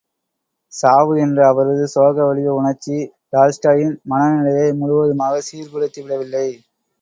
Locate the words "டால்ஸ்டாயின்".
3.33-3.93